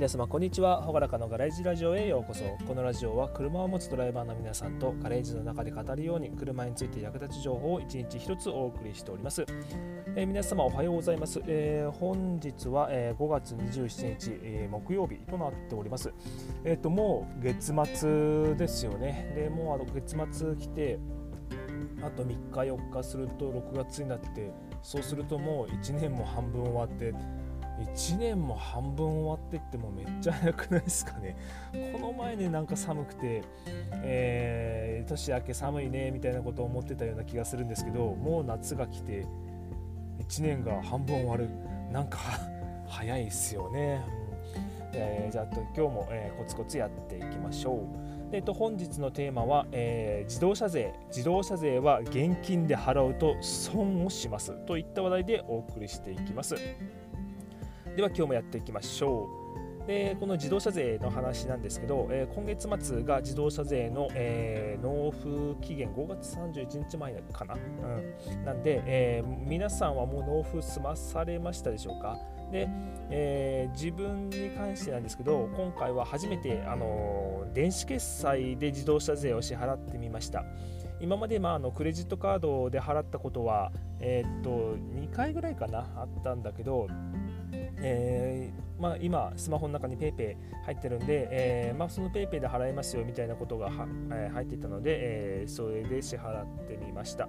[0.00, 0.80] 皆様こんにちは。
[0.80, 2.42] ほがらかのガレージラジオへようこそ。
[2.66, 9.44] このラジオは車を持つドライバーの皆さんとガレージの中で語るように車について役立つ情報を一日一つお送りしております、
[10.16, 16.10] えー、皆様おはようございます、えー、本日は、えー、5月27日、え木曜日となっております。
[16.64, 19.34] えっ、ともう月末ですよね。
[19.36, 20.98] でもうあの月末来て
[22.02, 24.50] あと3日4日すると6月になって
[24.82, 27.12] そうするともう1年も半分終わって
[27.80, 31.36] 1年も半分終わってってもめっちゃ早くないですかね。
[31.92, 33.42] この前ねなんか寒くて、
[34.02, 39.26] えー、年明け寒いねみたいなことを思ってたような気がするんですけどもう夏が来て
[40.20, 41.48] 1年が半分終わる。
[41.90, 42.18] なんか
[42.86, 44.00] 早いですよね、
[44.54, 44.90] うん。
[44.94, 48.10] えー、じゃあ今日も、えー、コツコツやっていきましょう。
[48.32, 50.94] えっと、本日のテーマは、えー、自動車税。
[51.08, 54.52] 自動車税は現金で払うと損をします。
[54.66, 56.54] といった話題でお送りしていきます。
[58.00, 59.28] では今日もやっていきましょ
[59.84, 59.86] う。
[59.86, 67.58] でこの自動車税の話なんですけど、えー、今月末が自動車税の、えー、納付期限5月31日前かな、う
[68.36, 72.16] ん、なんで、えー、皆さんはもう納付済まされましたでしょうか？
[72.50, 72.68] で、
[73.10, 80.44] えー、自分に関してなんですけど今回は初めて、あの電子決済で自動車税を支払ってみました。
[81.00, 86.88] 今まで、まあ、あのクレジットカードで払ったことは、えー、っと2回ぐらいかなあったんだけど
[87.82, 97.28] えー、まあ、今、スマホの中に PayPay 入ってるんで、えー、まあ、その PayPay で払えますよみたいなことが、えー、入っていたので、えそれで支払ってみました。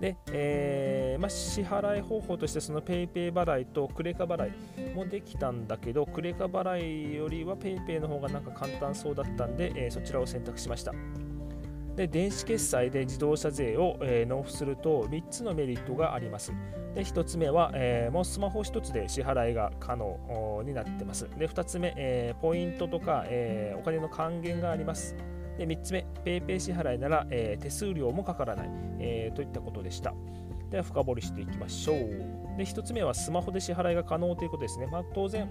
[0.00, 10.92] で、えー、まあ、支払い方法としてその PayPay 払いとクレカ払いもできたんだけどクレカ払いよりは PayPay の方がなんか簡単そうだったんで、えー、そちらを選択しました。
[11.96, 16.52] で電子決済で自動車税を、えー、納付すると3つのメリットがあります。
[16.96, 21.28] で1つ目は、えー、もうスマホ1つで支払いが可能になってます。
[21.38, 25.14] で2つ目、えー、ポイントとか、えー、お金の還元があります。
[25.58, 30.14] で3つ目、PayPay 支払いなら、え、手数料もかからない、え、といったことでした。
[30.70, 31.96] では深掘りしていきましょう。
[32.56, 34.86] で1つ目はスマホで支払いが可能ということですね。
[34.86, 35.50] まあ、当然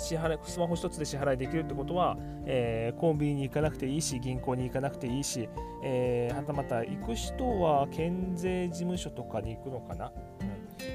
[0.00, 2.16] 支払スマホ1つで支払いできるってことは、
[2.46, 5.48] えー、コンビニに行かなくていいし銀行に行かなくていいし、
[5.84, 10.48] えー、はたまた行く人は県税事務所とかに行くのかな、うん。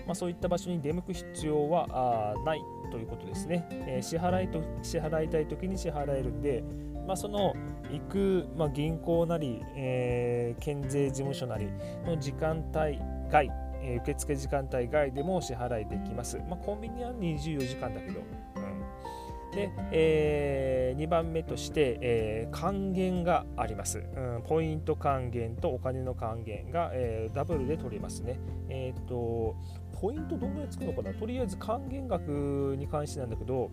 [0.07, 2.61] まあ、そういった場所に出向く必要はない
[2.91, 6.63] ということですね、えー、支払いと支払いたい時に支払えるんで、
[7.07, 7.53] まあ、その
[7.91, 11.67] 行く、まあ、銀行なり、えー、県税事務所なり
[12.05, 12.99] の時間帯
[13.29, 13.51] 外
[14.01, 16.38] 受付時間帯外でも支払いできます。
[16.49, 18.21] まあ、コンビニは24時間だけど、
[19.55, 24.43] で、えー、2番目として、えー、還元があります、うん。
[24.45, 28.39] ポイント還元とお金の還元が、えー、ダブルで取れますね。
[28.69, 29.55] えっ、と、
[29.99, 31.13] ポイントどんぐらいつくのかな？
[31.13, 33.71] とりあえず還元額に関してなんだけど、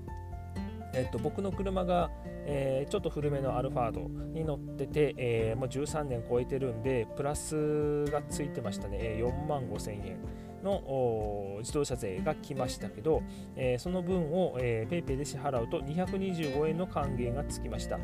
[0.95, 2.11] えっと、僕の車が、
[2.47, 4.01] えー、ちょっと古めのアルファード
[4.33, 10.19] に乗ってて、えー、もう13年超えてるんで、プラスがついてましたね、4万5千円。
[10.63, 13.23] の自動車税が来ましたけど、
[13.57, 17.99] えー、その分を、PayPay で支払うと225円の還元がつきました。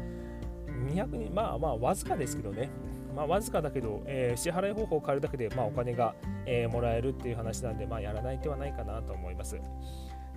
[0.86, 2.70] 200まあまあわずかですけどね、
[3.14, 6.14] まあ、わずかだけど、えー、支払い方法を変えるだけで、まあ、お金が、
[6.46, 9.60] えー、もらえるっていう話なんで、まあ、やらない手はないかなと思います。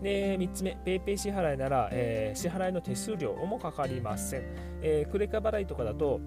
[0.01, 4.43] で3つ目、PayPay 支払いなら、えー、支払いの手数料もかかりません。
[4.81, 6.19] えー、クレカ払いとかだと、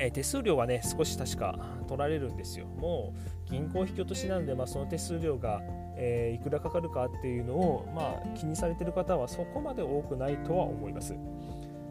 [0.00, 2.66] え、手数料はね、少し確か取られるんですよ。
[2.66, 3.12] も
[3.46, 5.60] う銀行引き落としなんで、まあ、その手数料が、
[5.96, 11.14] えー、いくらかかるかっていうのを、まあ、気にされてる方はそこまで多くないとは思います。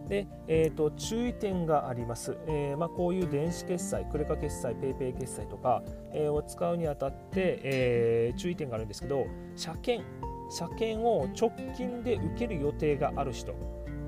[0.08, 2.36] で、えーと、注意点があります。
[2.48, 10.04] えー、まあ、こういう電子決済、クレカ決済、PayPay 決済とか、えー、を使うにあたって、え、注意点があるんですけど、車検、
[10.50, 13.54] 車検を直近で受ける予定がある人、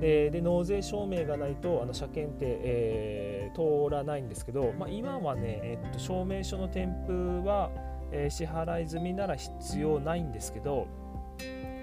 [0.01, 7.69] でで納税証明がないとあの車検って、えー、通らないんですけど、まあ、今はね、えっと、証明書の添付は、
[8.11, 10.87] えー、支払い済みなら必要ないんですけど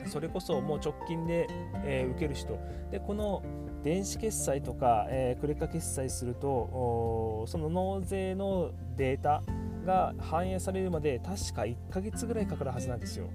[0.06, 1.46] それこそもう直近で、
[1.84, 2.58] えー、受ける人。
[2.90, 3.42] でこの
[3.84, 9.42] 電子決済とか、えー、クレカ決済するとその納税のデータ
[9.86, 13.28] が反映されるまで確か1ヶ月ぐらいかかるはずなんですよ。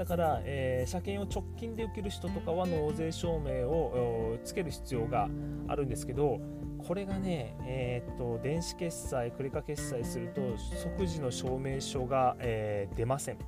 [0.00, 5.28] だから、えー、車検を直近で受ける人とかは納税証明をつける必要が
[5.68, 6.40] あるんですけど
[6.78, 13.38] これがね、えー、っと電子決済、クレカ決済すると即時の証明書が、えー、出ません。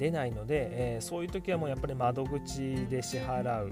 [0.00, 3.70] 出ないので、えー、そういう時はもうやっぱり窓口で支払う、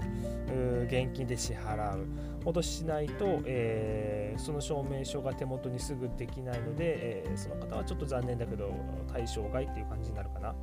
[0.85, 2.05] 現金で支払う
[2.45, 8.73] ほどしないと、えー、その証明書が手元にすぐできないので、えー、その方はちょっと残念だけど
[9.11, 10.55] 対象外っていう感じになるかな。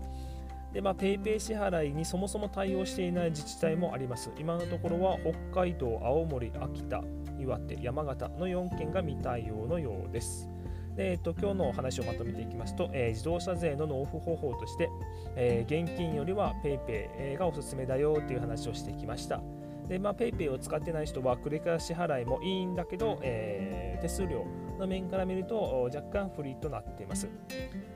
[0.75, 4.31] で、まあ、PayPay 支払いにそもそも対応していない自治体もあります。
[4.39, 5.19] 今のところは
[5.53, 7.01] 北海道、青森、秋田、
[7.39, 10.51] 岩手、山形の4県が未対応のようです。
[10.97, 14.91] でえっと、今日のお話をまとめていきますと、えー、自動車税の納付方法として、
[15.35, 19.41] えー、現金よりは PayPay がおすすめだよという話をしてきました。
[19.89, 24.45] で、まあ、PayPay を使ってない人は繰り返し払いもいいんだけど、えー、手数料
[24.79, 27.29] の面から見ると若干不利となっています。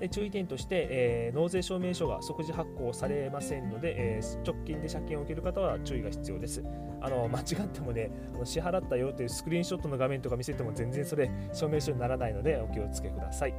[0.01, 6.63] で注意点として、えー、納税証明書が即時発行されませんので、えー、直近で借金を受ける方は注意が必要です。
[7.01, 13.55] あの間違ってもね、あの支払ったよというスクリーンショットの画面とか見せても全然それ証明書にならないのでお気をつけください。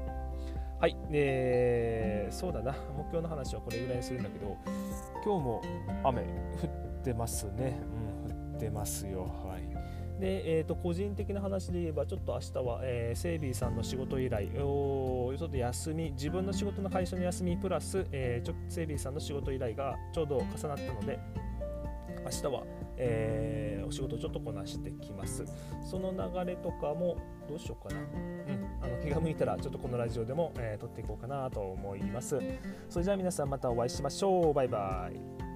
[0.80, 4.56] はい、で、そうだな、目標の話はこれぐらいにするんだけど、
[5.25, 5.62] 今日も
[6.06, 6.25] 雨降
[6.68, 7.81] ってますね。
[8.27, 9.24] うん、降ってますよ。
[9.24, 9.79] はい。
[10.19, 21.19] で、えー、と個人的な話で言えば、ちょっと明日は、えー、セイビーさんの仕事依頼をちょっと休み、自分の仕事の会社の休みプラス、えー、ちょセイビーさんの仕事依頼がちょうど重なったので、
[22.25, 22.63] 明日は、
[22.98, 25.45] えー、お仕事ちょっとこなしてきます。
[25.89, 27.15] その流れとかも
[27.48, 28.01] どうしようかな。
[28.01, 32.38] うん、あの気が向いたらちょっとこのラジオでも、えー、撮っていこうかなと思います。
[32.89, 34.54] それじゃあ皆さんまたお会いしましょう。
[34.54, 35.49] バイバイ。